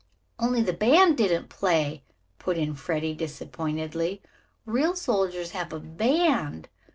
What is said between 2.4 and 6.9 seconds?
in Freddie disappointedly. "Real soldiers have a band.